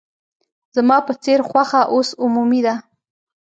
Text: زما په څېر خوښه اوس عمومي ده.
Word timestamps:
زما 0.75 0.97
په 1.07 1.13
څېر 1.23 1.39
خوښه 1.49 1.81
اوس 1.93 2.09
عمومي 2.23 2.61
ده. 2.65 2.75